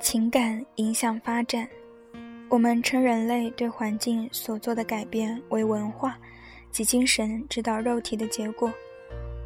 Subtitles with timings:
[0.00, 1.68] 情感影响发展。
[2.48, 6.18] 我们称人类对环境所做的改变为文化，
[6.72, 8.72] 即精神指导肉体的结果。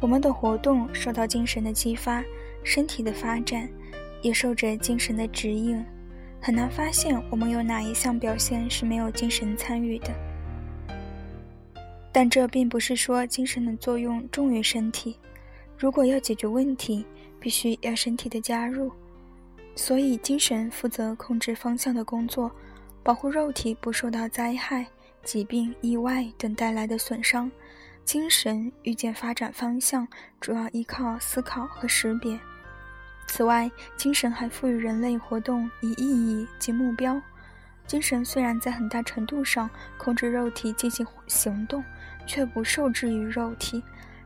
[0.00, 2.24] 我们的活动受到精神的激发，
[2.64, 3.68] 身体的发展
[4.22, 5.84] 也受着精神的指引。
[6.40, 10.08] 很难发现我们有哪一项表现是没有精神参与的。
[12.10, 15.18] 但这并不是说精神的作用重于身体。
[15.76, 17.04] 如果要解决问题，
[17.38, 18.90] 必须要身体的加入。
[19.78, 22.50] 所以，精神负责控制方向的工作，
[23.00, 24.84] 保护肉体不受到灾害、
[25.22, 27.48] 疾病、意外等带来的损伤。
[28.04, 30.06] 精神预见发展方向，
[30.40, 32.36] 主要依靠思考和识别。
[33.28, 37.22] 此外，精神还赋予人类活动以意义及目标。
[37.86, 41.84] 精神虽然在很大程度上控制肉体进行行动，
[42.26, 43.80] 却不受制于肉体。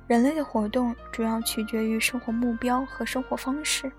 [0.07, 3.93] 人类的活动主要取决于生活目标和生活方式。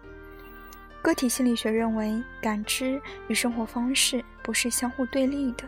[1.04, 5.66] 个体心理学认为，感知与生活方式不是相互对立的。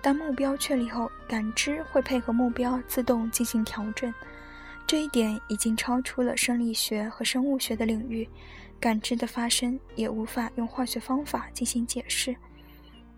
[0.00, 4.12] 当目标确立后，感知会配合目标自动进行调整。
[4.86, 8.26] 这一点已经超出了生理学和生物学的领域。
[8.80, 12.34] 感知的发生也无法用化学方法进行解释。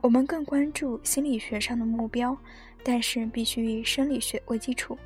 [0.01, 2.37] 我们更关注心理学上的目标，
[2.83, 4.99] 但是必须以生理学为基础。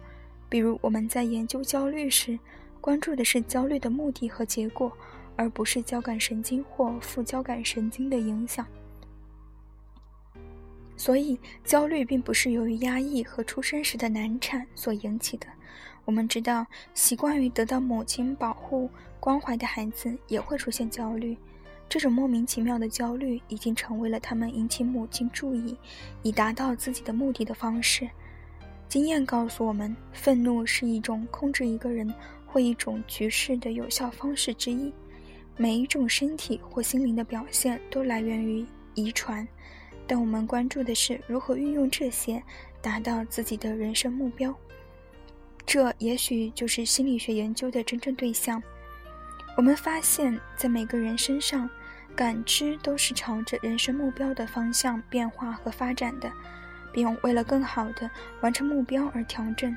[0.49, 2.39] 比如，我们在研究焦虑时，
[2.81, 4.91] 关注的是焦虑的目的和结果。
[5.37, 8.67] 而不是交感神经或副交感神经的影响，
[10.97, 15.47] 所以焦虑并不是由于压抑和出生时的难产所引起的。
[16.07, 18.89] 我们知道，习惯于得到母亲保护
[19.21, 21.37] 关怀的孩子也会出现焦虑，
[21.89, 25.77] 这种莫名其妙的焦虑已经成为了他们引起母亲注意，
[26.23, 28.09] 以达到自己的目的的方式。
[28.89, 32.15] 经验告诉我们，愤怒是一种控制一个人
[32.47, 34.95] 或一种局势的有效方式之一。
[35.57, 39.47] 每一种身体或心灵的表现都来源于遗传，
[40.07, 42.43] 但我们关注的是如何运用这些，
[42.83, 44.55] 达到自己的人生目标。
[45.65, 48.63] 这也许就是心理学研究的真正对象。
[49.57, 51.69] 我们发现，在每个人身上，
[52.15, 56.31] 感知都是朝着人生目标的方向变化和发展的，
[56.93, 58.11] 并为了更好的
[58.43, 59.75] 完成目标而调整。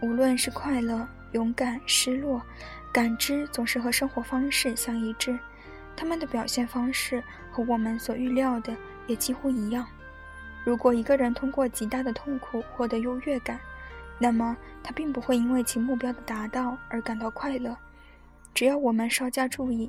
[0.00, 2.40] 无论是快乐、勇敢、失落。
[2.92, 5.38] 感知总是和生活方式相一致，
[5.96, 9.86] 他们的表现方式和我们所预料的也几乎一样。
[10.64, 13.58] 如果一个人通过极大的痛苦获得优越感，
[14.18, 17.76] 那么他并不会因为其目标的达到而感到快乐。
[18.52, 19.88] 只要我们稍加注意，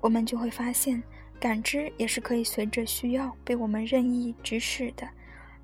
[0.00, 1.02] 我们就会发现，
[1.40, 5.08] 感知也是可以随着需要被我们任意指使的。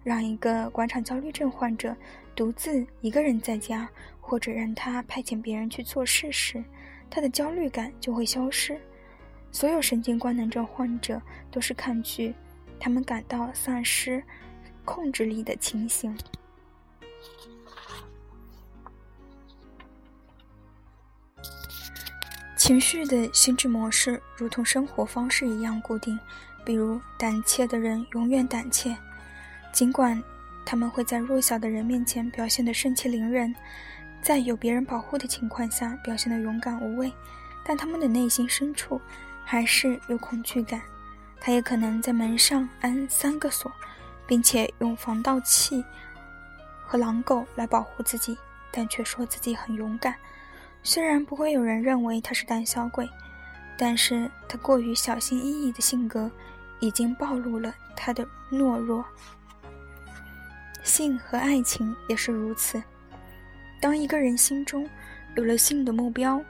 [0.03, 1.94] 让一个广场焦虑症患者
[2.34, 3.87] 独自一个人在家，
[4.28, 6.62] 或者让他派遣别人去做事时，
[7.08, 8.78] 他的焦虑感就会消失。
[9.50, 11.18] 所有神经官能症患者
[11.50, 12.34] 都是抗拒
[12.78, 14.22] 他们感到丧失
[14.84, 16.14] 控制力的情形。
[22.58, 26.20] 情绪的心智模式如同生活方式一样固定，
[26.66, 28.94] 比如胆怯的人永远胆怯，
[29.72, 30.22] 尽管
[30.66, 33.54] 他们会在弱小的人面前表现得盛气凌人。
[34.22, 37.12] 在有别人保护的情况下表现得勇敢无畏，
[37.64, 39.00] 但他们的内心深处
[39.44, 40.80] 还是有恐惧感。
[41.40, 43.70] 他也可能在门上安三个锁，
[44.26, 45.84] 并且用防盗器
[46.84, 48.36] 和狼狗来保护自己，
[48.70, 50.14] 但却说自己很勇敢。
[50.82, 53.08] 虽然不会有人认为他是胆小鬼，
[53.78, 56.30] 但是他过于小心翼翼的性格
[56.80, 59.04] 已经暴露了他的懦弱。
[60.82, 62.82] 性和爱情也是如此。
[63.80, 64.88] 当一个人心中
[65.36, 66.42] 有了性的目标，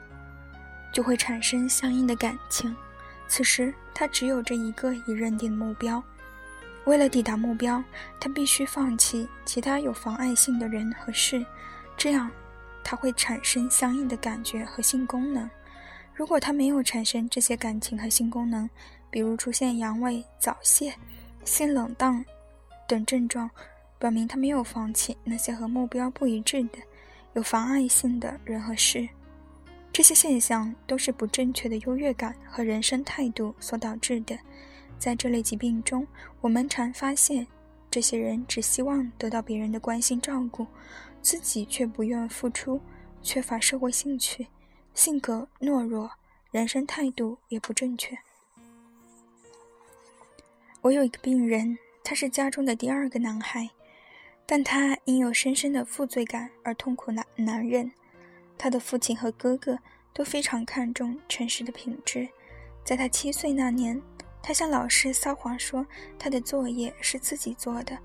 [0.93, 2.75] 就会产生相应的感情。
[3.27, 6.03] 此时，他只有这一个已认定的目标。
[6.85, 7.83] 为了抵达目标，
[8.19, 11.45] 他必须放弃其他有妨碍性的人和事，
[11.95, 12.31] 这样
[12.83, 15.47] 他会产生相应的感觉和性功能。
[16.15, 18.67] 如果他没有产生这些感情和性功能，
[19.11, 20.93] 比如出现阳痿、早泄、
[21.45, 22.25] 性冷淡
[22.87, 23.49] 等症状，
[23.99, 26.79] 表明他没有放弃那些和目标不一致的。
[27.33, 29.07] 有妨碍性的人和事，
[29.93, 34.37] 这些现象都是不正确的优越感和人生态度所导致的。
[34.97, 36.05] 在这类疾病中，
[36.41, 37.45] 我们常发现，
[37.89, 40.65] 这些人只希望得到别人的关心照顾，
[41.21, 42.81] 自己却不愿付出，
[43.21, 44.47] 缺乏社会兴趣，
[44.93, 46.11] 性格懦弱，
[46.51, 48.17] 人生态度也不正确。
[50.81, 53.69] 我有一个病人，他是家中的第二个男孩。
[54.51, 57.91] 但他因有深深的负罪感而痛苦难难忍。
[58.57, 59.77] 他的父亲和哥哥
[60.11, 62.27] 都非常看重诚实的品质。
[62.83, 64.01] 在他七岁那年，
[64.41, 65.85] 他向老师撒谎说
[66.17, 67.95] 他的作业是自己做的，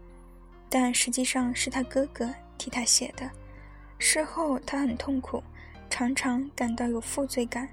[0.68, 3.30] 但实际上是他哥哥替他写的。
[3.98, 5.42] 事后他很痛苦，
[5.88, 7.66] 常常感到有负罪感。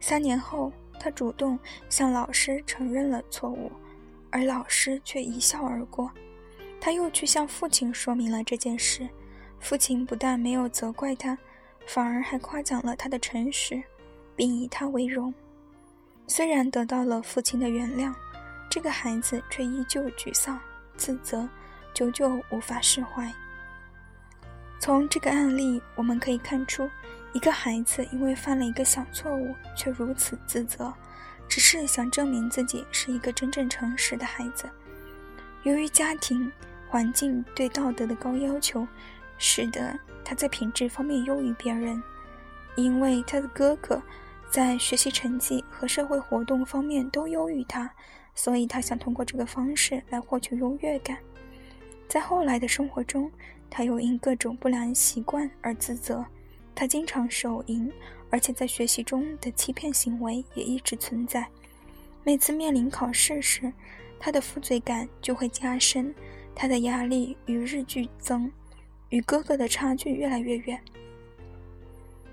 [0.00, 1.58] 三年后，他主动
[1.90, 3.70] 向老师承认了错误，
[4.30, 6.10] 而老师却一笑而过。
[6.86, 9.08] 他又去向父亲说明了这件事，
[9.58, 11.36] 父亲不但没有责怪他，
[11.84, 13.82] 反而还夸奖了他的诚实，
[14.36, 15.34] 并以他为荣。
[16.28, 18.14] 虽然得到了父亲的原谅，
[18.70, 20.60] 这个孩子却依旧沮丧、
[20.96, 21.48] 自责，
[21.92, 23.28] 久久无法释怀。
[24.78, 26.88] 从这个案例，我们可以看出，
[27.32, 30.94] 一个孩子因为犯了一个小错误，却如此自责，
[31.48, 34.70] 只是想证明自己是一个真正诚实的孩子。
[35.64, 36.48] 由于家庭
[36.88, 38.86] 环境对道德的高要求，
[39.38, 42.02] 使得他在品质方面优于别人。
[42.76, 44.02] 因为他的哥哥
[44.50, 47.90] 在学习成绩和社会活动方面都优于他，
[48.34, 51.16] 所以他想通过这个方式来获取优越感。
[52.06, 53.30] 在后来的生活中，
[53.70, 56.24] 他又因各种不良习惯而自责，
[56.74, 57.90] 他经常手淫，
[58.30, 61.48] 而且在学习中的欺骗行为也一直存在。
[62.22, 63.72] 每次面临考试时，
[64.20, 66.14] 他的负罪感就会加深，
[66.56, 68.50] 他的压力与日俱增，
[69.10, 70.80] 与哥哥的差距越来越远。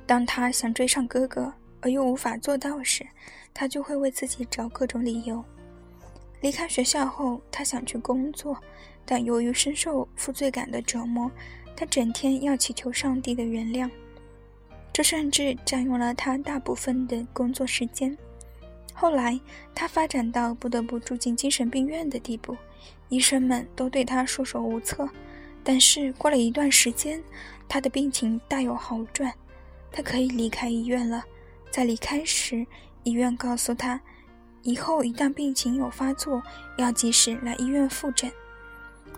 [0.07, 3.05] 当他想追上哥哥而又无法做到时，
[3.53, 5.43] 他就会为自己找各种理由。
[6.41, 8.57] 离开学校后，他想去工作。
[9.05, 11.29] 但由于深受负罪感的折磨，
[11.75, 13.89] 他整天要祈求上帝的原谅，
[14.93, 18.17] 这甚至占用了他大部分的工作时间。
[18.93, 19.37] 后来，
[19.75, 22.55] 他发展到不得不住进精神病院的地步，
[23.13, 25.07] 医生们都对他束手无策。
[25.63, 27.23] 但是过了一段时间，
[27.69, 29.31] 他的病情大有好转，
[29.91, 31.23] 他可以离开医院了。
[31.69, 32.65] 在离开时，
[33.03, 34.01] 医院告诉他，
[34.63, 36.41] 以后一旦病情有发作，
[36.77, 38.31] 要及时来医院复诊。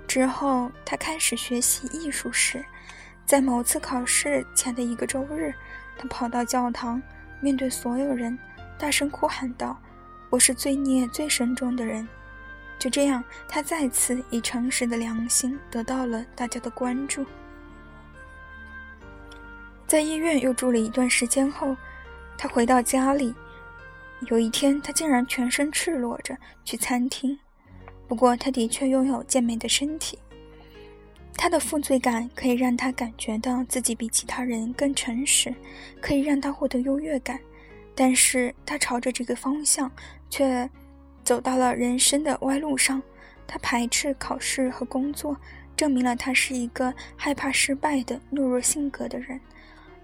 [0.06, 2.64] 之后，他开始学习艺术时，
[3.26, 5.54] 在某次考试前的一个周日，
[5.98, 7.02] 他跑到教堂，
[7.42, 8.38] 面对所有人，
[8.78, 9.82] 大声哭喊道
[10.30, 12.08] ：“我是罪孽最深重的人。”
[12.78, 17.26] 就这样，他再次以诚实的良心得到了大家的关注。
[19.88, 21.76] 在医院又住了一段时间后，
[22.38, 23.34] 他回到家里。
[24.30, 27.38] 有一天，他竟然全身赤裸着去餐厅。
[28.08, 30.18] 不过，他的确拥有健美的身体。
[31.38, 35.54] 他的负罪感可以让他感觉到自己比其他人更诚实，
[36.02, 37.40] 可以让他获得优越感。
[37.94, 39.92] 但是他朝着这个方向，
[40.30, 40.70] 却
[41.26, 43.02] 走到了人生的歪路上。
[43.48, 45.36] 他排斥考试和工作，
[45.76, 49.40] 证明了他是一个害怕失败的懦弱性格的人。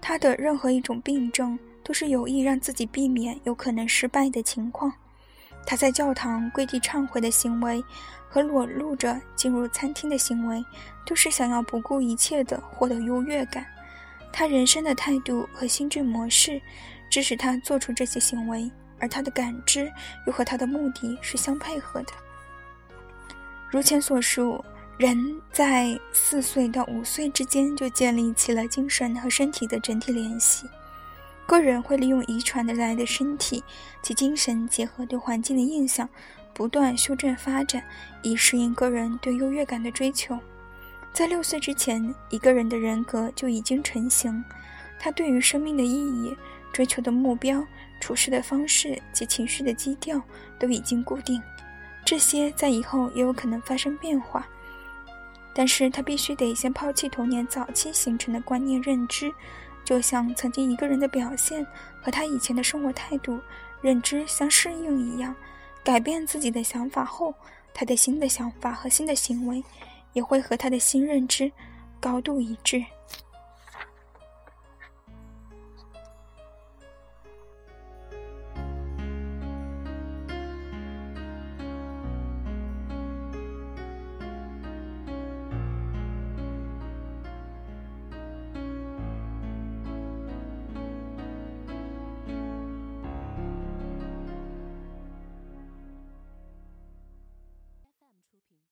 [0.00, 4.92] 他的任何一种病症，都是有意让自己避免有可能失败的情况。
[5.64, 7.82] 他在教堂跪地忏悔的行为，
[8.28, 10.64] 和裸露着进入餐厅的行为，
[11.06, 13.64] 都是想要不顾一切的获得优越感。
[14.32, 16.60] 他人生的态度和心智模式，
[17.10, 18.70] 致使他做出这些行为，
[19.02, 19.92] 而他的感知
[20.26, 22.12] 又和他的目的是相配合的。
[23.68, 24.64] 如前所述，
[24.96, 30.68] 人在四岁到五岁之间就建立起了精神和身体的整体联系。
[31.46, 33.64] 个人会利用遗传的来的身体
[34.00, 36.08] 及精神结合对环境的印象，
[36.54, 37.82] 不断修正发展，
[38.22, 40.38] 以适应个人对优越感的追求。
[41.12, 44.44] 在六岁之前，一个人的人格就已经成型，
[45.00, 46.34] 他对于生命的意义、
[46.72, 47.62] 追求的目标、
[48.02, 50.20] 处事的方式及情绪的基调
[50.58, 51.40] 都已经固定。
[52.04, 54.44] 这些在以后也有可能发生变化，
[55.54, 59.32] 但是他必须得先抛弃童年早期形成的观念认知。
[59.84, 61.64] 就像曾经一个人的表现
[62.00, 63.40] 和他以前的生活态度、
[63.80, 65.32] 认知相适应一样，
[65.84, 67.32] 改变自己的想法后，
[67.72, 69.62] 他的新的想法和新的行为
[70.12, 71.50] 也会和他的新认知
[72.00, 72.84] 高度一致。